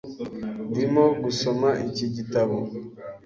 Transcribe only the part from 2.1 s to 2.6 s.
gitabo.